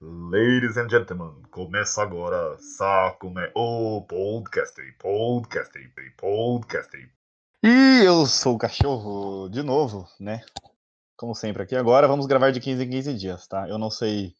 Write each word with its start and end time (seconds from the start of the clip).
Ladies 0.00 0.76
and 0.76 0.88
gentlemen, 0.88 1.42
começa 1.50 2.00
agora 2.00 2.56
Sakume, 2.60 3.50
o 3.52 4.00
podcast, 4.02 4.80
podcast, 4.92 5.76
podcast. 6.16 7.10
E 7.64 8.04
eu 8.04 8.24
sou 8.24 8.54
o 8.54 8.58
cachorro 8.58 9.48
de 9.48 9.60
novo, 9.60 10.08
né? 10.20 10.44
Como 11.16 11.34
sempre 11.34 11.64
aqui 11.64 11.74
agora, 11.74 12.06
vamos 12.06 12.26
gravar 12.26 12.52
de 12.52 12.60
15 12.60 12.84
em 12.84 12.90
15 12.90 13.14
dias, 13.14 13.48
tá? 13.48 13.68
Eu 13.68 13.76
não 13.76 13.90
sei 13.90 14.36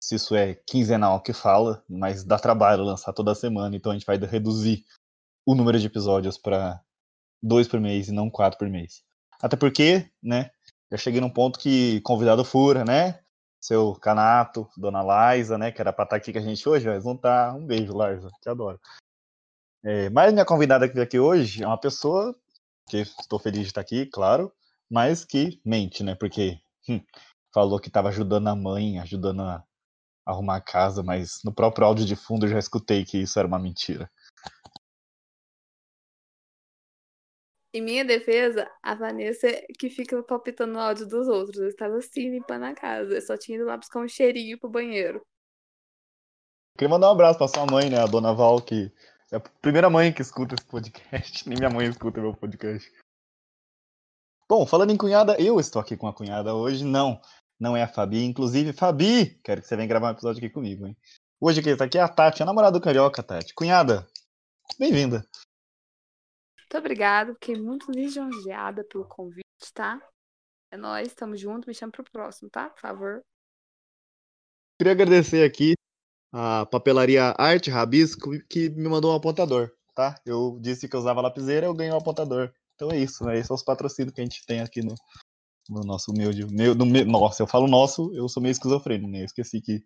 se 0.00 0.14
isso 0.14 0.36
é 0.36 0.54
quinzenal 0.54 1.20
que 1.20 1.32
fala, 1.32 1.82
mas 1.88 2.22
dá 2.22 2.38
trabalho 2.38 2.84
lançar 2.84 3.12
toda 3.12 3.34
semana, 3.34 3.74
então 3.74 3.90
a 3.90 3.96
gente 3.96 4.06
vai 4.06 4.16
reduzir 4.18 4.84
o 5.44 5.56
número 5.56 5.80
de 5.80 5.86
episódios 5.88 6.38
para 6.38 6.80
dois 7.42 7.66
por 7.66 7.80
mês 7.80 8.06
e 8.06 8.12
não 8.12 8.30
quatro 8.30 8.56
por 8.56 8.68
mês. 8.68 9.02
Até 9.40 9.56
porque, 9.56 10.08
né? 10.22 10.52
Já 10.92 10.96
cheguei 10.96 11.20
num 11.20 11.28
ponto 11.28 11.58
que 11.58 12.00
convidado 12.02 12.44
fura, 12.44 12.84
né? 12.84 13.18
Seu 13.62 13.94
Canato, 13.94 14.68
Dona 14.76 15.34
Liza, 15.34 15.56
né, 15.56 15.70
que 15.70 15.80
era 15.80 15.92
para 15.92 16.02
estar 16.02 16.16
tá 16.16 16.16
aqui 16.16 16.32
com 16.32 16.38
a 16.40 16.42
gente 16.42 16.68
hoje, 16.68 16.88
mas 16.88 17.04
não 17.04 17.16
tá. 17.16 17.54
Um 17.54 17.64
beijo, 17.64 17.92
Liza, 17.92 18.28
te 18.42 18.48
adoro. 18.48 18.80
É, 19.84 20.10
mas 20.10 20.32
minha 20.32 20.44
convidada 20.44 20.84
aqui 20.84 21.18
hoje 21.18 21.62
é 21.62 21.66
uma 21.66 21.78
pessoa 21.78 22.34
que 22.88 22.98
estou 22.98 23.38
feliz 23.38 23.60
de 23.62 23.66
estar 23.68 23.80
aqui, 23.80 24.06
claro, 24.06 24.52
mas 24.90 25.24
que 25.24 25.60
mente, 25.64 26.02
né, 26.02 26.16
porque 26.16 26.58
hum, 26.88 27.00
falou 27.54 27.78
que 27.78 27.88
estava 27.88 28.08
ajudando 28.08 28.48
a 28.48 28.56
mãe, 28.56 28.98
ajudando 28.98 29.42
a 29.42 29.64
arrumar 30.26 30.56
a 30.56 30.60
casa, 30.60 31.02
mas 31.02 31.40
no 31.44 31.52
próprio 31.52 31.86
áudio 31.86 32.04
de 32.04 32.16
fundo 32.16 32.46
eu 32.46 32.50
já 32.50 32.58
escutei 32.58 33.04
que 33.04 33.18
isso 33.18 33.38
era 33.38 33.46
uma 33.46 33.58
mentira. 33.58 34.10
Em 37.74 37.80
minha 37.80 38.04
defesa, 38.04 38.70
a 38.82 38.94
Vanessa 38.94 39.48
que 39.78 39.88
fica 39.88 40.22
palpitando 40.22 40.74
no 40.74 40.78
áudio 40.78 41.08
dos 41.08 41.26
outros. 41.26 41.58
Eu 41.58 41.68
estava 41.68 41.96
assim 41.96 42.30
limpando 42.30 42.64
a 42.64 42.74
casa. 42.74 43.14
Eu 43.14 43.22
só 43.22 43.36
tinha 43.36 43.56
ido 43.56 43.66
lá 43.66 43.78
buscar 43.78 44.00
um 44.00 44.08
cheirinho 44.08 44.58
pro 44.58 44.68
banheiro. 44.68 45.22
Queria 46.76 46.90
mandar 46.90 47.08
um 47.08 47.12
abraço 47.12 47.38
pra 47.38 47.48
sua 47.48 47.64
mãe, 47.64 47.88
né? 47.88 47.98
A 47.98 48.06
dona 48.06 48.34
Val, 48.34 48.60
que 48.60 48.92
é 49.30 49.36
a 49.36 49.40
primeira 49.40 49.88
mãe 49.88 50.12
que 50.12 50.20
escuta 50.20 50.54
esse 50.54 50.66
podcast. 50.66 51.48
Nem 51.48 51.56
minha 51.56 51.70
mãe 51.70 51.86
escuta 51.86 52.20
meu 52.20 52.34
podcast. 52.34 52.92
Bom, 54.46 54.66
falando 54.66 54.90
em 54.90 54.96
cunhada, 54.98 55.34
eu 55.40 55.58
estou 55.58 55.80
aqui 55.80 55.96
com 55.96 56.06
a 56.06 56.12
cunhada 56.12 56.54
hoje. 56.54 56.84
Não, 56.84 57.18
não 57.58 57.74
é 57.74 57.82
a 57.82 57.88
Fabi. 57.88 58.22
Inclusive, 58.22 58.74
Fabi, 58.74 59.40
quero 59.42 59.62
que 59.62 59.66
você 59.66 59.76
venha 59.76 59.88
gravar 59.88 60.08
um 60.08 60.12
episódio 60.12 60.44
aqui 60.44 60.50
comigo, 60.50 60.86
hein? 60.86 60.96
Hoje 61.40 61.62
quem 61.62 61.72
está 61.72 61.86
aqui 61.86 61.96
é 61.96 62.02
a 62.02 62.08
Tati, 62.08 62.42
a 62.42 62.46
namorada 62.46 62.78
do 62.78 62.84
Carioca, 62.84 63.22
Tati. 63.22 63.54
Cunhada, 63.54 64.06
bem-vinda. 64.78 65.26
Muito 66.72 66.86
obrigada, 66.86 67.34
fiquei 67.34 67.54
muito 67.54 67.92
lisonjeada 67.92 68.82
pelo 68.82 69.04
convite, 69.04 69.44
tá? 69.74 70.00
É 70.72 70.76
nóis, 70.78 71.08
estamos 71.08 71.38
juntos, 71.38 71.66
me 71.66 71.74
chama 71.74 71.92
pro 71.92 72.02
próximo, 72.02 72.48
tá? 72.48 72.70
Por 72.70 72.80
favor. 72.80 73.20
Queria 74.80 74.94
agradecer 74.94 75.44
aqui 75.44 75.74
a 76.32 76.64
papelaria 76.64 77.34
Arte 77.36 77.70
Rabisco 77.70 78.30
que 78.48 78.70
me 78.70 78.88
mandou 78.88 79.12
um 79.12 79.16
apontador, 79.16 79.70
tá? 79.94 80.18
Eu 80.24 80.58
disse 80.62 80.88
que 80.88 80.96
eu 80.96 81.00
usava 81.00 81.20
lapiseira, 81.20 81.66
eu 81.66 81.74
ganhei 81.74 81.92
um 81.92 81.98
apontador. 81.98 82.50
Então 82.74 82.90
é 82.90 82.96
isso, 82.96 83.22
né? 83.22 83.34
Esses 83.34 83.48
são 83.48 83.54
os 83.54 83.62
patrocínios 83.62 84.14
que 84.14 84.22
a 84.22 84.24
gente 84.24 84.42
tem 84.46 84.62
aqui 84.62 84.80
no, 84.80 84.94
no 85.68 85.82
nosso 85.82 86.10
humilde. 86.10 86.46
Meu, 86.46 86.74
no, 86.74 86.86
nossa, 87.04 87.42
eu 87.42 87.46
falo 87.46 87.68
nosso, 87.68 88.10
eu 88.14 88.26
sou 88.30 88.42
meio 88.42 88.52
esquizofrênico, 88.52 89.10
né? 89.10 89.20
Eu 89.20 89.26
esqueci 89.26 89.60
que 89.60 89.84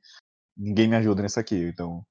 ninguém 0.56 0.87
me 0.87 0.95
ajuda 0.95 1.21
nisso 1.21 1.41
aqui. 1.41 1.56
Então, 1.56 2.06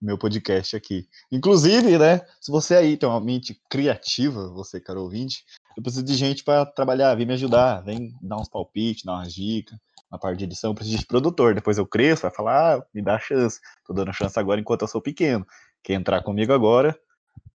meu 0.00 0.16
podcast 0.16 0.76
aqui. 0.76 1.08
Inclusive, 1.30 1.98
né, 1.98 2.20
se 2.40 2.50
você 2.50 2.76
aí 2.76 2.96
tem 2.96 3.08
uma 3.08 3.20
mente 3.20 3.60
criativa, 3.68 4.48
você, 4.48 4.80
caro 4.80 5.02
ouvinte, 5.02 5.44
eu 5.76 5.82
preciso 5.82 6.04
de 6.04 6.14
gente 6.14 6.44
para 6.44 6.64
trabalhar, 6.66 7.14
vem 7.14 7.26
me 7.26 7.34
ajudar, 7.34 7.80
vem 7.82 8.14
dar 8.22 8.36
uns 8.36 8.48
palpites, 8.48 9.04
dar 9.04 9.14
umas 9.14 9.32
dicas, 9.32 9.78
na 10.10 10.18
parte 10.18 10.38
de 10.38 10.44
edição, 10.44 10.70
eu 10.70 10.74
preciso 10.74 10.98
de 10.98 11.06
produtor. 11.06 11.54
Depois 11.54 11.78
eu 11.78 11.86
cresço, 11.86 12.22
vai 12.22 12.30
falar, 12.30 12.78
ah, 12.78 12.86
me 12.94 13.02
dá 13.02 13.18
chance. 13.18 13.60
Tô 13.84 13.92
dando 13.92 14.12
chance 14.12 14.38
agora 14.38 14.60
enquanto 14.60 14.82
eu 14.82 14.88
sou 14.88 15.02
pequeno. 15.02 15.46
Quem 15.82 15.96
entrar 15.96 16.22
comigo 16.22 16.52
agora 16.52 16.98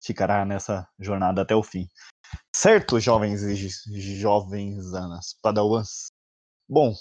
ficará 0.01 0.45
nessa 0.45 0.89
jornada 0.99 1.43
até 1.43 1.55
o 1.55 1.63
fim. 1.63 1.89
Certo, 2.55 3.01
jovens 3.01 3.43
e 3.43 3.57
jovens 4.17 4.93
anas, 4.95 5.37
padawans? 5.43 6.11
Bom, 6.69 6.95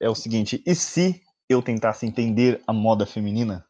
é 0.00 0.08
o 0.08 0.14
seguinte, 0.14 0.62
e 0.66 0.74
se 0.74 1.22
eu 1.48 1.60
tentasse 1.60 2.06
entender 2.06 2.62
a 2.66 2.72
moda 2.72 3.04
feminina 3.04 3.64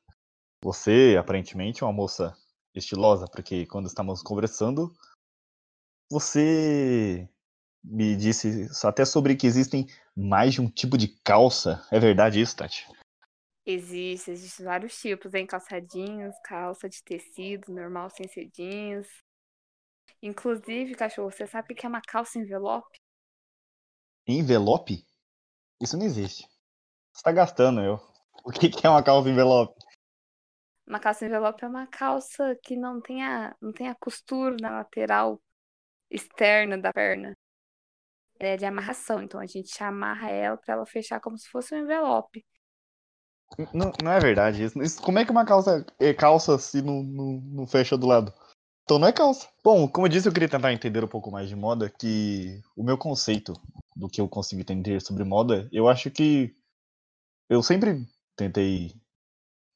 você, 0.63 1.17
aparentemente, 1.19 1.83
é 1.83 1.87
uma 1.87 1.93
moça 1.93 2.37
estilosa, 2.75 3.27
porque 3.27 3.67
quando 3.67 3.87
estávamos 3.87 4.23
conversando, 4.23 4.95
você 6.11 7.29
me 7.83 8.15
disse 8.17 8.69
até 8.85 9.05
sobre 9.05 9.35
que 9.37 9.47
existem 9.47 9.87
mais 10.15 10.55
de 10.55 10.61
um 10.61 10.71
tipo 10.71 10.99
de 10.99 11.09
calça. 11.25 11.87
É 11.91 11.99
verdade 11.99 12.41
isso, 12.41 12.57
Tati? 12.57 12.87
Existe, 13.65 14.31
existem 14.31 14.67
vários 14.67 14.99
tipos, 14.99 15.33
hein? 15.35 15.47
Calçadinhos, 15.47 16.35
calça 16.45 16.89
de 16.89 17.03
tecido, 17.03 17.73
normal 17.73 18.11
sem 18.11 18.27
cedinhos. 18.29 19.07
Inclusive, 20.23 20.95
cachorro, 20.95 21.31
você 21.31 21.47
sabe 21.47 21.73
o 21.73 21.77
que 21.77 21.87
é 21.87 21.89
uma 21.89 22.03
calça 22.03 22.39
envelope? 22.39 22.99
Envelope? 24.27 25.05
Isso 25.81 25.97
não 25.97 26.05
existe. 26.05 26.47
Você 27.13 27.23
tá 27.23 27.33
gastando 27.33 27.81
eu. 27.81 28.01
O 28.45 28.51
que 28.51 28.87
é 28.87 28.91
uma 28.91 29.03
calça 29.03 29.29
envelope? 29.29 29.75
Uma 30.91 30.99
calça 30.99 31.25
envelope 31.25 31.65
é 31.65 31.69
uma 31.69 31.87
calça 31.87 32.59
que 32.65 32.75
não 32.75 33.01
tem 33.01 33.25
a, 33.25 33.55
não 33.63 33.73
tem 33.73 33.87
a 33.87 33.95
costura 33.95 34.57
na 34.61 34.71
lateral 34.73 35.41
externa 36.11 36.77
da 36.77 36.93
perna. 36.93 37.33
é 38.41 38.57
de 38.57 38.65
amarração, 38.65 39.23
então 39.23 39.39
a 39.39 39.47
gente 39.47 39.81
amarra 39.85 40.31
ela 40.31 40.57
para 40.57 40.75
ela 40.75 40.85
fechar 40.85 41.21
como 41.21 41.39
se 41.39 41.49
fosse 41.49 41.73
um 41.77 41.79
envelope. 41.79 42.45
Não, 43.73 43.93
não 44.03 44.11
é 44.11 44.19
verdade 44.19 44.65
isso. 44.65 44.83
isso. 44.83 45.01
Como 45.01 45.21
é 45.21 45.25
que 45.25 45.31
uma 45.31 45.45
calça 45.45 45.87
é 46.01 46.13
calça 46.13 46.59
se 46.59 46.83
não, 46.83 47.05
não, 47.05 47.41
não 47.41 47.67
fecha 47.69 47.97
do 47.97 48.09
lado? 48.09 48.35
Então 48.83 48.99
não 48.99 49.07
é 49.07 49.13
calça. 49.13 49.49
Bom, 49.63 49.87
como 49.87 50.09
eu 50.09 50.11
disse, 50.11 50.27
eu 50.27 50.33
queria 50.33 50.49
tentar 50.49 50.73
entender 50.73 51.05
um 51.05 51.09
pouco 51.09 51.31
mais 51.31 51.49
de 51.49 51.55
moda, 51.55 51.89
que 51.89 52.61
o 52.75 52.83
meu 52.83 52.99
conceito 52.99 53.53
do 53.95 54.09
que 54.09 54.21
eu 54.21 54.29
consigo 54.29 54.61
entender 54.61 55.01
sobre 55.01 55.23
moda, 55.23 55.69
eu 55.71 55.89
acho 55.89 56.11
que 56.11 56.53
eu 57.49 57.63
sempre 57.63 58.09
tentei 58.35 59.00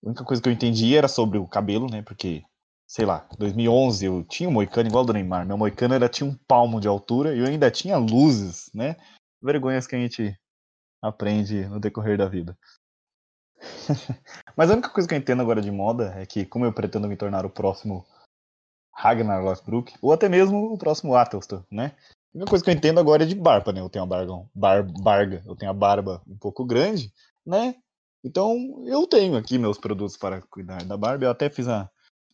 a 0.05 0.09
única 0.09 0.25
coisa 0.25 0.43
que 0.43 0.49
eu 0.49 0.53
entendi 0.53 0.95
era 0.95 1.09
sobre 1.09 1.39
o 1.39 1.49
cabelo, 1.49 1.91
né? 1.91 2.03
Porque, 2.03 2.45
sei 2.87 3.07
lá, 3.07 3.27
2011 3.39 4.05
eu 4.05 4.23
tinha 4.25 4.49
um 4.49 4.53
moicano 4.53 4.89
igual 4.89 5.05
do 5.05 5.13
Neymar. 5.13 5.47
Meu 5.47 5.57
moicano 5.57 5.95
era, 5.95 6.09
tinha 6.09 6.29
um 6.29 6.37
palmo 6.47 6.81
de 6.81 6.87
altura 6.87 7.35
e 7.35 7.39
eu 7.39 7.47
ainda 7.47 7.71
tinha 7.71 7.97
luzes, 7.97 8.71
né? 8.75 8.97
Vergonhas 9.43 9.87
que 9.87 9.97
a 9.97 9.99
gente 9.99 10.39
aprende 11.03 11.67
no 11.67 11.81
decorrer 11.81 12.19
da 12.19 12.29
vida. 12.29 12.57
Mas 14.57 14.71
a 14.71 14.75
única 14.75 14.91
coisa 14.91 15.09
que 15.09 15.15
eu 15.15 15.19
entendo 15.19 15.41
agora 15.41 15.63
de 15.63 15.71
moda 15.71 16.15
é 16.17 16.27
que, 16.27 16.45
como 16.45 16.67
eu 16.67 16.73
pretendo 16.73 17.09
me 17.09 17.17
tornar 17.17 17.47
o 17.47 17.51
próximo 17.51 18.07
Ragnar 18.93 19.43
Lothbrok, 19.43 19.95
ou 20.03 20.13
até 20.13 20.29
mesmo 20.29 20.73
o 20.73 20.79
próximo 20.79 21.15
Atelstan, 21.17 21.65
né? 21.71 21.93
A 22.35 22.39
única 22.39 22.51
coisa 22.51 22.65
que 22.65 22.71
eu 22.71 22.75
entendo 22.75 23.01
agora 23.01 23.25
é 23.25 23.27
de 23.27 23.35
barba, 23.35 23.73
né? 23.73 23.81
Eu 23.81 23.89
tenho 23.89 24.05
a 24.05 24.07
barba, 24.07 24.47
bar, 24.55 24.85
barga, 25.03 25.43
eu 25.47 25.57
tenho 25.57 25.71
a 25.71 25.75
barba 25.75 26.23
um 26.27 26.37
pouco 26.37 26.65
grande, 26.65 27.13
né? 27.45 27.75
Então, 28.25 28.83
eu 28.87 29.07
tenho 29.07 29.37
aqui 29.37 29.59
meus 29.59 29.77
produtos 29.77 30.17
para 30.17 30.41
cuidar 30.41 30.83
da 30.85 30.97
barba. 30.97 31.27
Eu 31.27 31.31
até 31.31 31.51
fiz 31.51 31.69
a 31.69 31.91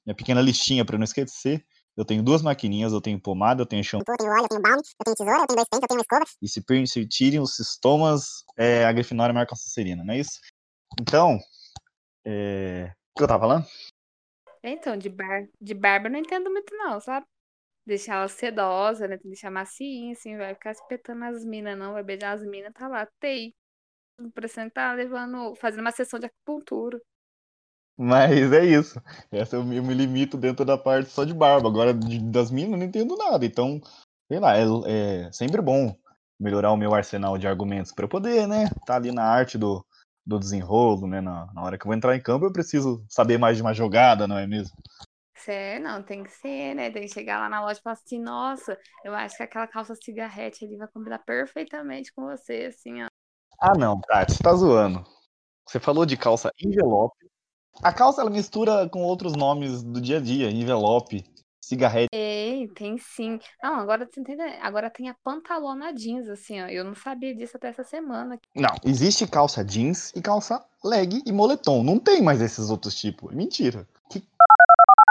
minha 0.06 0.14
pequena 0.14 0.40
listinha 0.40 0.84
para 0.84 0.96
não 0.96 1.04
esquecer. 1.04 1.66
Eu 1.96 2.04
tenho 2.04 2.22
duas 2.22 2.40
maquininhas, 2.40 2.92
eu 2.92 3.00
tenho 3.00 3.20
pomada, 3.20 3.62
eu 3.62 3.66
tenho 3.66 3.82
shampoo, 3.82 4.12
eu 4.12 4.16
tenho 4.16 4.30
óleo, 4.30 4.44
eu 4.44 4.48
tenho 4.48 4.62
balm, 4.62 4.76
eu 4.76 5.04
tenho 5.04 5.16
tesoura, 5.16 5.42
eu 5.42 5.46
tenho 5.48 5.56
dois 5.56 5.68
pentes, 5.68 5.82
eu 5.82 5.88
tenho 5.88 5.98
uma 5.98 6.02
escova. 6.02 6.24
E 6.40 6.48
se 6.48 6.64
persistirem 6.64 7.40
os 7.40 7.56
sistomas, 7.56 8.44
é, 8.56 8.84
a 8.84 8.92
Grifinória 8.92 9.34
marca 9.34 9.54
a 9.54 9.56
Sonserina, 9.56 10.04
não 10.04 10.14
é 10.14 10.20
isso? 10.20 10.38
Então, 11.00 11.38
é... 12.24 12.92
o 13.12 13.18
que 13.18 13.24
eu 13.24 13.28
tava 13.28 13.40
falando? 13.40 13.66
Então, 14.62 14.96
de, 14.96 15.08
bar... 15.08 15.48
de 15.60 15.74
barba 15.74 16.06
eu 16.06 16.12
não 16.12 16.20
entendo 16.20 16.50
muito 16.50 16.74
não, 16.76 17.00
sabe? 17.00 17.26
Deixar 17.84 18.16
ela 18.16 18.28
sedosa, 18.28 19.08
né? 19.08 19.18
Deixar 19.24 19.50
macia, 19.50 20.12
assim, 20.12 20.36
vai 20.36 20.54
ficar 20.54 20.70
espetando 20.70 21.24
as 21.24 21.44
minas, 21.44 21.76
não. 21.76 21.92
Vai 21.92 22.04
beijar 22.04 22.36
as 22.36 22.42
minas, 22.46 22.72
tá 22.72 22.86
lá, 22.86 23.06
tei 23.18 23.52
parecendo 24.34 24.68
que 24.68 24.74
tá 24.74 24.92
levando, 24.92 25.54
fazendo 25.56 25.80
uma 25.80 25.92
sessão 25.92 26.18
de 26.18 26.26
acupuntura. 26.26 27.00
Mas 27.96 28.52
é 28.52 28.64
isso. 28.64 29.00
Essa 29.30 29.56
eu 29.56 29.64
me, 29.64 29.78
limito 29.78 30.36
dentro 30.38 30.64
da 30.64 30.78
parte 30.78 31.10
só 31.10 31.22
de 31.24 31.34
barba. 31.34 31.68
Agora, 31.68 31.92
de, 31.92 32.18
das 32.18 32.50
minas, 32.50 32.72
eu 32.72 32.78
não 32.78 32.86
entendo 32.86 33.16
nada. 33.16 33.44
Então, 33.44 33.78
sei 34.26 34.40
lá, 34.40 34.56
é, 34.56 34.64
é, 34.86 35.32
sempre 35.32 35.60
bom 35.60 35.94
melhorar 36.38 36.72
o 36.72 36.76
meu 36.76 36.94
arsenal 36.94 37.36
de 37.36 37.46
argumentos 37.46 37.92
para 37.92 38.08
poder, 38.08 38.48
né? 38.48 38.70
Tá 38.86 38.96
ali 38.96 39.12
na 39.12 39.22
arte 39.22 39.58
do, 39.58 39.84
do 40.26 40.38
desenrolo, 40.38 41.06
né? 41.06 41.20
Na, 41.20 41.52
na 41.52 41.62
hora 41.62 41.76
que 41.76 41.84
eu 41.84 41.88
vou 41.88 41.94
entrar 41.94 42.16
em 42.16 42.22
campo, 42.22 42.46
eu 42.46 42.52
preciso 42.52 43.04
saber 43.06 43.38
mais 43.38 43.56
de 43.56 43.62
uma 43.62 43.74
jogada, 43.74 44.26
não 44.26 44.38
é 44.38 44.46
mesmo? 44.46 44.74
É, 45.46 45.78
não, 45.78 46.02
tem 46.02 46.22
que 46.22 46.30
ser, 46.30 46.74
né? 46.74 46.90
Tem 46.90 47.02
que 47.02 47.12
chegar 47.12 47.38
lá 47.38 47.48
na 47.48 47.60
loja 47.60 47.80
e 47.80 47.82
falar 47.82 47.94
assim, 47.94 48.18
nossa, 48.18 48.78
eu 49.04 49.14
acho 49.14 49.36
que 49.36 49.42
aquela 49.42 49.66
calça 49.66 49.94
cigarrete 49.94 50.64
ali 50.64 50.76
vai 50.76 50.88
combinar 50.88 51.18
perfeitamente 51.18 52.12
com 52.12 52.22
você, 52.22 52.70
assim, 52.70 53.02
ó. 53.02 53.09
Ah, 53.60 53.76
não, 53.76 54.00
Tati, 54.00 54.32
você 54.32 54.42
tá 54.42 54.54
zoando. 54.54 55.04
Você 55.66 55.78
falou 55.78 56.06
de 56.06 56.16
calça 56.16 56.50
envelope. 56.58 57.30
A 57.82 57.92
calça 57.92 58.22
ela 58.22 58.30
mistura 58.30 58.88
com 58.88 59.02
outros 59.02 59.34
nomes 59.34 59.82
do 59.82 60.00
dia 60.00 60.16
a 60.16 60.20
dia, 60.20 60.50
envelope, 60.50 61.24
cigarrete. 61.60 62.08
Tem, 62.10 62.66
tem 62.68 62.98
sim. 62.98 63.38
Não, 63.62 63.74
agora 63.74 64.08
você 64.10 64.20
entende? 64.20 64.42
Agora 64.62 64.90
tem 64.90 65.08
a 65.08 65.16
pantalona 65.22 65.92
jeans, 65.92 66.28
assim, 66.28 66.60
ó. 66.60 66.66
Eu 66.66 66.84
não 66.84 66.94
sabia 66.94 67.34
disso 67.34 67.56
até 67.56 67.68
essa 67.68 67.84
semana. 67.84 68.38
Não, 68.56 68.74
existe 68.84 69.26
calça 69.26 69.62
jeans 69.62 70.10
e 70.16 70.22
calça 70.22 70.64
leg 70.82 71.22
e 71.24 71.30
moletom. 71.30 71.82
Não 71.82 71.98
tem 71.98 72.22
mais 72.22 72.40
esses 72.40 72.70
outros 72.70 72.94
tipos. 72.94 73.32
Mentira. 73.32 73.86
Que 74.08 74.22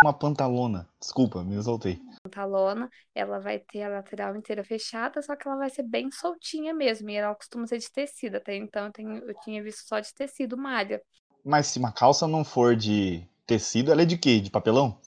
uma 0.04 0.14
pantalona. 0.14 0.88
Desculpa, 1.00 1.44
me 1.44 1.62
soltei. 1.62 2.02
Pantalona, 2.24 2.90
ela 3.16 3.40
vai 3.40 3.60
ter 3.60 3.84
a 3.84 3.90
lateral 3.90 4.36
inteira 4.36 4.64
fechada, 4.64 5.22
só 5.22 5.36
que 5.36 5.48
ela 5.48 5.58
vai 5.58 5.70
ser 5.70 5.84
bem 5.84 6.12
soltinha 6.12 6.74
mesmo. 6.74 7.10
E 7.10 7.16
ela 7.16 7.34
costuma 7.36 7.66
ser 7.66 7.78
de 7.78 7.92
tecido. 7.92 8.36
Até 8.36 8.56
então 8.56 8.88
eu, 8.88 8.92
tenho, 8.92 9.18
eu 9.30 9.40
tinha 9.42 9.64
visto 9.64 9.88
só 9.88 10.00
de 10.00 10.14
tecido, 10.14 10.58
malha. 10.58 11.02
Mas 11.44 11.68
se 11.68 11.80
uma 11.80 11.92
calça 11.92 12.28
não 12.28 12.44
for 12.44 12.76
de 12.76 13.26
tecido, 13.48 13.92
ela 13.92 14.02
é 14.02 14.06
de 14.06 14.18
quê? 14.18 14.40
De 14.40 14.50
papelão? 14.50 15.00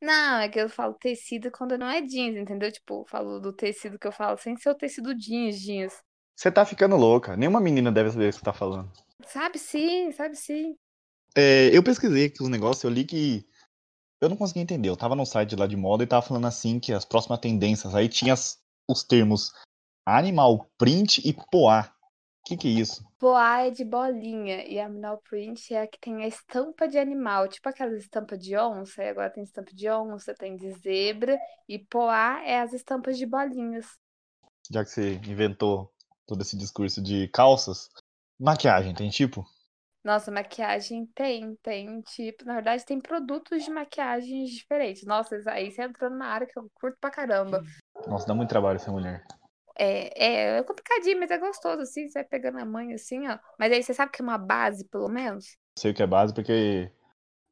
Não, 0.00 0.38
é 0.38 0.48
que 0.48 0.60
eu 0.60 0.68
falo 0.68 0.94
tecido 0.94 1.50
quando 1.50 1.76
não 1.76 1.88
é 1.88 2.00
jeans, 2.02 2.36
entendeu? 2.36 2.70
Tipo, 2.70 3.00
eu 3.00 3.04
falo 3.06 3.40
do 3.40 3.52
tecido 3.52 3.98
que 3.98 4.06
eu 4.06 4.12
falo 4.12 4.38
sem 4.38 4.56
ser 4.56 4.70
o 4.70 4.74
tecido 4.74 5.14
jeans, 5.14 5.58
jeans. 5.60 5.92
Você 6.36 6.52
tá 6.52 6.64
ficando 6.64 6.94
louca. 6.96 7.36
Nenhuma 7.36 7.60
menina 7.60 7.90
deve 7.90 8.10
saber 8.10 8.26
o 8.26 8.28
que 8.28 8.38
você 8.38 8.44
tá 8.44 8.52
falando. 8.52 8.92
Sabe 9.26 9.58
sim, 9.58 10.12
sabe 10.12 10.36
sim. 10.36 10.76
É, 11.34 11.76
eu 11.76 11.82
pesquisei 11.82 12.26
aqui 12.26 12.42
os 12.42 12.48
negócios, 12.48 12.84
eu 12.84 12.90
li 12.90 13.04
que. 13.04 13.44
Eu 14.20 14.28
não 14.28 14.36
consegui 14.36 14.60
entender. 14.60 14.88
Eu 14.88 14.96
tava 14.96 15.14
no 15.14 15.24
site 15.24 15.54
lá 15.56 15.66
de 15.66 15.76
moda 15.76 16.02
e 16.02 16.06
tava 16.06 16.26
falando 16.26 16.46
assim 16.46 16.80
que 16.80 16.92
as 16.92 17.04
próximas 17.04 17.38
tendências 17.38 17.94
aí 17.94 18.08
tinha 18.08 18.32
as- 18.32 18.58
os 18.88 19.02
termos 19.04 19.52
animal 20.06 20.66
print 20.78 21.20
e 21.26 21.32
poá. 21.50 21.92
O 22.40 22.48
que, 22.48 22.56
que 22.56 22.68
é 22.68 22.70
isso? 22.70 23.06
Poá 23.18 23.62
é 23.66 23.70
de 23.70 23.84
bolinha 23.84 24.64
e 24.66 24.78
a 24.80 24.86
animal 24.86 25.18
print 25.28 25.74
é 25.74 25.82
a 25.82 25.86
que 25.86 25.98
tem 26.00 26.22
a 26.22 26.26
estampa 26.26 26.88
de 26.88 26.98
animal, 26.98 27.48
tipo 27.48 27.68
aquelas 27.68 28.02
estampas 28.02 28.38
de 28.38 28.56
onça, 28.56 29.02
e 29.02 29.08
agora 29.08 29.28
tem 29.28 29.42
estampa 29.42 29.72
de 29.74 29.90
onça, 29.90 30.34
tem 30.34 30.56
de 30.56 30.72
zebra, 30.78 31.38
e 31.68 31.78
poá 31.78 32.42
é 32.44 32.60
as 32.60 32.72
estampas 32.72 33.18
de 33.18 33.26
bolinhas. 33.26 33.86
Já 34.70 34.84
que 34.84 34.90
você 34.90 35.14
inventou 35.14 35.92
todo 36.26 36.42
esse 36.42 36.56
discurso 36.56 37.02
de 37.02 37.28
calças, 37.28 37.90
maquiagem 38.38 38.94
tem 38.94 39.10
tipo? 39.10 39.44
Nossa, 40.08 40.30
maquiagem 40.30 41.04
tem, 41.14 41.54
tem 41.56 42.00
tipo, 42.00 42.42
na 42.46 42.54
verdade 42.54 42.82
tem 42.82 42.98
produtos 42.98 43.62
de 43.62 43.70
maquiagens 43.70 44.48
diferentes. 44.48 45.04
Nossa, 45.04 45.38
aí 45.48 45.70
você 45.70 45.82
entrou 45.82 46.08
numa 46.08 46.24
área 46.24 46.46
que 46.46 46.58
eu 46.58 46.66
curto 46.80 46.96
pra 46.98 47.10
caramba. 47.10 47.62
Nossa, 48.06 48.26
dá 48.26 48.32
muito 48.32 48.48
trabalho 48.48 48.80
ser 48.80 48.90
mulher. 48.90 49.22
É, 49.78 50.24
é, 50.26 50.58
é 50.58 50.62
complicadinho, 50.62 51.20
mas 51.20 51.30
é 51.30 51.36
gostoso, 51.36 51.82
assim, 51.82 52.08
você 52.08 52.20
vai 52.20 52.24
pegando 52.24 52.58
a 52.58 52.64
mãe 52.64 52.94
assim, 52.94 53.28
ó. 53.28 53.38
Mas 53.58 53.70
aí 53.70 53.82
você 53.82 53.92
sabe 53.92 54.10
que 54.10 54.22
é 54.22 54.24
uma 54.24 54.38
base, 54.38 54.82
pelo 54.88 55.10
menos? 55.10 55.58
sei 55.78 55.90
o 55.90 55.94
que 55.94 56.02
é 56.02 56.06
base 56.06 56.32
porque 56.32 56.90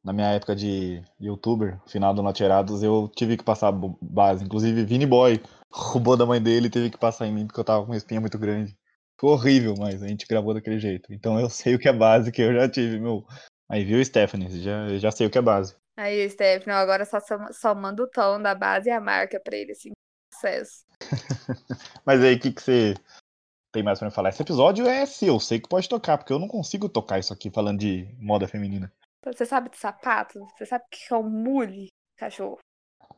na 0.03 0.11
minha 0.11 0.29
época 0.29 0.55
de 0.55 1.03
youtuber, 1.21 1.79
final 1.85 2.11
do 2.11 2.23
Noterados, 2.23 2.81
eu 2.81 3.07
tive 3.15 3.37
que 3.37 3.43
passar 3.43 3.71
base. 4.01 4.43
Inclusive, 4.43 4.83
Vini 4.83 5.05
Boy 5.05 5.39
roubou 5.69 6.17
da 6.17 6.25
mãe 6.25 6.41
dele 6.41 6.65
e 6.65 6.71
teve 6.71 6.89
que 6.89 6.97
passar 6.97 7.27
em 7.27 7.31
mim 7.31 7.45
porque 7.45 7.59
eu 7.59 7.63
tava 7.63 7.81
com 7.85 7.91
uma 7.91 7.97
espinha 7.97 8.19
muito 8.19 8.39
grande. 8.39 8.75
Foi 9.19 9.31
horrível, 9.31 9.73
mas 9.77 10.03
a 10.03 10.07
gente 10.07 10.27
gravou 10.27 10.53
daquele 10.53 10.79
jeito. 10.79 11.11
Então 11.13 11.39
eu 11.39 11.49
sei 11.49 11.75
o 11.75 11.79
que 11.79 11.89
é 11.89 11.93
base, 11.93 12.31
que 12.31 12.41
eu 12.41 12.53
já 12.53 12.69
tive, 12.69 12.99
meu. 12.99 13.25
Aí 13.69 13.83
viu, 13.83 14.03
Stephanie? 14.03 14.61
Já, 14.61 14.87
eu 14.87 14.99
já 14.99 15.11
sei 15.11 15.27
o 15.27 15.29
que 15.29 15.37
é 15.37 15.41
base. 15.41 15.75
Aí, 15.97 16.29
Steph, 16.29 16.67
não, 16.67 16.75
agora 16.75 17.03
só, 17.05 17.19
só, 17.51 17.73
manda 17.73 18.03
o 18.03 18.07
tom 18.07 18.39
da 18.39 18.53
base 18.53 18.87
e 18.87 18.91
a 18.91 19.01
marca 19.01 19.39
pra 19.39 19.57
ele, 19.57 19.71
assim, 19.71 19.91
sucesso. 20.31 20.85
Mas 22.05 22.23
aí, 22.23 22.35
o 22.35 22.39
que, 22.39 22.51
que 22.51 22.61
você 22.61 22.93
tem 23.73 23.81
mais 23.81 23.97
pra 23.97 24.07
me 24.07 24.13
falar? 24.13 24.29
Esse 24.29 24.43
episódio 24.43 24.85
é 24.85 25.07
seu, 25.07 25.39
sei 25.39 25.59
que 25.59 25.67
pode 25.67 25.89
tocar, 25.89 26.19
porque 26.19 26.31
eu 26.31 26.37
não 26.37 26.47
consigo 26.47 26.87
tocar 26.87 27.17
isso 27.17 27.33
aqui 27.33 27.49
falando 27.49 27.79
de 27.79 28.07
moda 28.19 28.47
feminina. 28.47 28.93
Você 29.25 29.43
sabe 29.43 29.71
de 29.71 29.77
sapato? 29.77 30.39
Você 30.55 30.67
sabe 30.67 30.83
o 30.85 30.87
que 30.89 31.11
é 31.11 31.17
um 31.17 31.27
mule, 31.27 31.87
cachorro? 32.15 32.59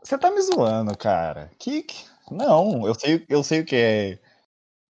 Você 0.01 0.17
tá 0.17 0.31
me 0.31 0.41
zoando, 0.41 0.97
cara. 0.97 1.51
Que- 1.59 1.85
Não, 2.31 2.87
eu 2.87 2.95
sei, 2.95 3.25
eu 3.27 3.43
sei 3.43 3.59
o 3.59 3.65
que 3.65 3.75
é 3.75 4.19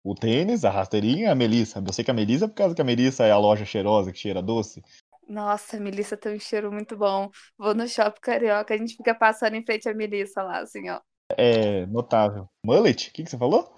o 0.02 0.14
tênis, 0.14 0.64
a 0.64 0.70
rasteirinha, 0.70 1.32
a 1.32 1.34
Melissa. 1.34 1.82
Eu 1.86 1.92
sei 1.92 2.04
que 2.04 2.10
a 2.10 2.14
Melissa, 2.14 2.48
por 2.48 2.54
causa 2.54 2.74
que 2.74 2.82
a 2.82 2.84
Melissa 2.84 3.24
é 3.24 3.30
a 3.30 3.38
loja 3.38 3.64
cheirosa 3.64 4.12
que 4.12 4.18
cheira 4.18 4.42
doce. 4.42 4.82
Nossa, 5.28 5.76
a 5.76 5.80
Melissa 5.80 6.16
tem 6.16 6.34
um 6.34 6.40
cheiro 6.40 6.72
muito 6.72 6.96
bom. 6.96 7.30
Vou 7.56 7.74
no 7.74 7.86
shopping 7.86 8.20
carioca, 8.20 8.74
a 8.74 8.76
gente 8.76 8.96
fica 8.96 9.14
passando 9.14 9.54
em 9.54 9.64
frente 9.64 9.88
à 9.88 9.94
Melissa 9.94 10.42
lá, 10.42 10.60
assim, 10.60 10.88
ó. 10.88 11.00
É 11.36 11.86
notável. 11.86 12.48
Mullet? 12.64 13.08
O 13.08 13.12
que, 13.12 13.22
que 13.22 13.30
você 13.30 13.38
falou? 13.38 13.72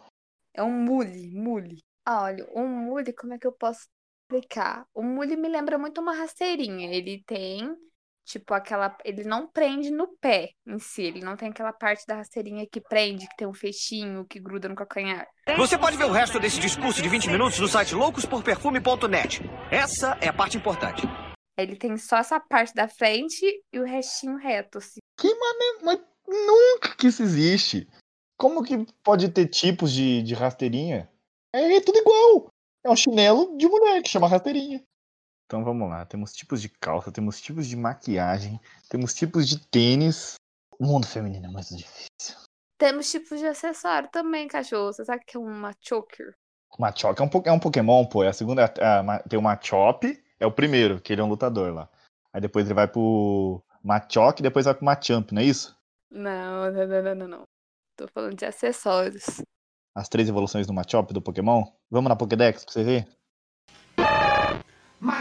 É 0.55 0.63
um 0.63 0.73
mule, 0.73 1.31
mule. 1.35 1.83
Olha, 2.09 2.49
um 2.55 2.67
mule, 2.67 3.13
como 3.13 3.35
é 3.35 3.39
que 3.39 3.47
eu 3.47 3.53
posso 3.53 3.87
explicar? 4.25 4.87
O 4.95 5.03
mule 5.03 5.37
me 5.37 5.49
lembra 5.49 5.79
muito 5.79 6.01
uma 6.01 6.15
rasteirinha. 6.15 6.91
Ele 6.95 7.23
tem, 7.27 7.77
tipo, 8.25 8.55
aquela. 8.55 8.97
Ele 9.05 9.25
não 9.25 9.47
prende 9.47 9.91
no 9.91 10.09
pé 10.19 10.51
em 10.67 10.79
si. 10.79 11.03
Ele 11.03 11.21
não 11.21 11.37
tem 11.37 11.51
aquela 11.51 11.73
parte 11.73 12.07
da 12.07 12.17
rasteirinha 12.17 12.67
que 12.71 12.81
prende, 12.81 13.29
que 13.29 13.37
tem 13.37 13.47
um 13.47 13.55
fechinho, 13.55 14.27
que 14.27 14.41
gruda 14.41 14.69
no 14.69 14.75
calcanhar. 14.75 15.27
Você 15.57 15.77
pode 15.77 15.97
ver 15.97 16.05
o 16.05 16.13
resto 16.13 16.39
desse 16.39 16.61
discurso 16.61 17.03
de 17.03 17.09
20 17.09 17.31
minutos 17.31 17.59
no 17.59 17.69
site 17.69 17.95
loucosporperfume.net. 17.95 19.43
Essa 19.71 20.17
é 20.21 20.29
a 20.29 20.33
parte 20.33 20.57
importante. 20.57 21.03
Ele 21.57 21.77
tem 21.77 21.97
só 21.97 22.17
essa 22.17 22.41
parte 22.41 22.75
da 22.75 22.89
frente 22.89 23.45
e 23.73 23.79
o 23.79 23.85
restinho 23.85 24.37
reto, 24.37 24.79
assim. 24.79 25.01
Que 25.19 25.29
maneiro, 25.35 25.79
mas 25.85 26.01
nunca 26.27 26.97
que 26.97 27.09
isso 27.09 27.23
existe. 27.23 27.89
Como 28.39 28.63
que 28.63 28.87
pode 29.05 29.29
ter 29.29 29.47
tipos 29.47 29.93
de, 29.93 30.23
de 30.23 30.35
rasteirinha? 30.35 31.11
É, 31.55 31.81
tudo 31.81 31.99
igual. 31.99 32.49
É 32.85 32.91
um 32.91 32.97
chinelo 32.97 33.57
de 33.57 33.69
mulher 33.69 34.03
que 34.03 34.09
chama 34.09 34.27
rasteirinha. 34.27 34.83
Então 35.53 35.63
vamos 35.63 35.87
lá. 35.87 36.07
Temos 36.07 36.33
tipos 36.33 36.63
de 36.63 36.71
calça, 36.71 37.13
temos 37.13 37.39
tipos 37.39 37.67
de 37.67 37.77
maquiagem, 37.77 38.59
temos 38.89 39.13
tipos 39.13 39.47
de 39.47 39.59
tênis. 39.59 40.37
O 40.79 40.87
mundo 40.87 41.07
feminino 41.07 41.45
é 41.45 41.51
muito 41.51 41.77
difícil. 41.77 42.39
Temos 42.79 43.11
tipos 43.11 43.39
de 43.39 43.45
acessório 43.45 44.09
também, 44.11 44.49
cachorro. 44.49 44.95
Você 44.95 45.05
sabe 45.05 45.23
que 45.27 45.37
é 45.37 45.41
uma 45.41 45.75
choker? 45.79 46.33
Machop 46.79 47.21
é 47.21 47.23
um, 47.23 47.29
é 47.45 47.53
um 47.53 47.59
Pokémon, 47.59 48.07
pô. 48.07 48.25
É 48.25 48.29
a 48.29 48.33
segunda. 48.33 48.73
a 48.81 49.03
ma- 49.03 49.19
tem 49.19 49.39
o 49.39 49.43
Machop, 49.43 50.25
é 50.41 50.47
o 50.47 50.51
primeiro, 50.51 50.99
que 51.03 51.13
ele 51.13 51.21
é 51.21 51.25
um 51.25 51.29
lutador 51.29 51.71
lá. 51.75 51.87
Aí 52.33 52.41
depois 52.41 52.65
ele 52.65 52.73
vai 52.73 52.89
pro 52.89 53.63
Machop 53.85 54.41
e 54.41 54.43
depois 54.43 54.65
vai 54.65 54.75
pro 54.75 54.87
Machamp, 54.87 55.33
não 55.33 55.43
é 55.43 55.45
isso? 55.45 55.77
Não, 56.11 56.73
não, 56.73 56.87
não, 56.87 57.03
não, 57.03 57.15
não, 57.15 57.29
não. 57.29 57.43
Tô 57.95 58.09
falando 58.09 58.39
de 58.39 58.47
acessórios. 58.47 59.43
As 59.95 60.09
três 60.09 60.31
evoluções 60.31 60.67
do 60.67 60.73
Machop 60.73 61.13
do 61.13 61.21
Pokémon. 61.21 61.63
Vamos 61.91 62.09
na 62.09 62.17
Pokédex 62.17 62.65
pra 62.65 62.73
você 62.73 62.83
ver? 62.83 63.09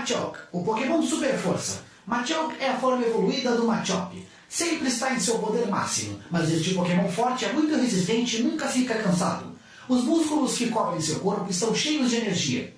Machoke, 0.01 0.39
o 0.51 0.63
Pokémon 0.63 0.99
Super 1.03 1.37
Força. 1.37 1.83
Machoke 2.07 2.55
é 2.59 2.69
a 2.69 2.77
forma 2.79 3.05
evoluída 3.05 3.55
do 3.55 3.67
Machop. 3.67 4.27
Sempre 4.49 4.87
está 4.87 5.13
em 5.13 5.19
seu 5.19 5.37
poder 5.37 5.67
máximo, 5.67 6.19
mas 6.31 6.51
este 6.51 6.73
Pokémon 6.73 7.07
forte 7.07 7.45
é 7.45 7.53
muito 7.53 7.75
resistente 7.75 8.37
e 8.37 8.43
nunca 8.43 8.67
fica 8.67 8.95
cansado. 8.95 9.55
Os 9.87 10.03
músculos 10.03 10.57
que 10.57 10.71
cobrem 10.71 10.99
seu 10.99 11.19
corpo 11.19 11.51
estão 11.51 11.75
cheios 11.75 12.09
de 12.09 12.15
energia. 12.15 12.75